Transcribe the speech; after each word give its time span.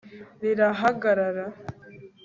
rirahagarara 0.41 1.45